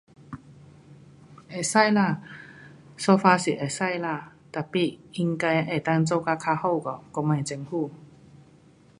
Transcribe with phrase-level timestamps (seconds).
[1.47, 2.23] 可以啦
[2.97, 7.91] ，so far 是可以啦 tapi 应该能够做到较好嘎我们政府。